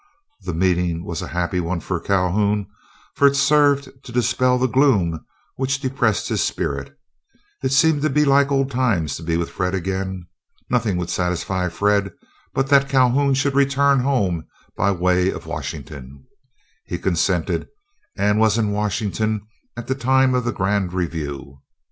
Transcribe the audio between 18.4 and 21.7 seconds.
in Washington at the time of the Grand Review.